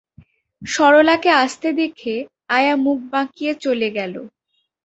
সরলাকে 0.61 1.29
আসতে 1.43 1.69
দেখে 1.73 2.15
আয়া 2.49 2.75
মুখ 2.77 2.97
বাঁকিয়ে 3.13 3.51
চলে 3.63 3.89
গেল। 3.97 4.13